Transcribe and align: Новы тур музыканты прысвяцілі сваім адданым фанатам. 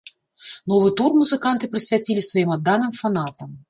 Новы 0.73 0.87
тур 1.03 1.11
музыканты 1.19 1.71
прысвяцілі 1.77 2.27
сваім 2.33 2.59
адданым 2.61 2.91
фанатам. 3.05 3.59